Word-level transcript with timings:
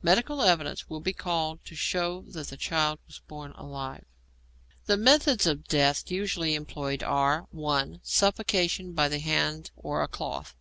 Medical 0.00 0.40
evidence 0.40 0.88
will 0.88 1.00
be 1.02 1.12
called 1.12 1.62
to 1.66 1.74
show 1.76 2.22
that 2.28 2.46
the 2.48 2.56
child 2.56 2.98
was 3.06 3.18
born 3.28 3.52
alive. 3.56 4.06
The 4.86 4.96
methods 4.96 5.46
of 5.46 5.68
death 5.68 6.10
usually 6.10 6.54
employed 6.54 7.02
are 7.02 7.46
(1) 7.50 8.00
Suffocation 8.02 8.94
by 8.94 9.08
the 9.10 9.18
hand 9.18 9.72
or 9.76 10.02
a 10.02 10.08
cloth. 10.08 10.54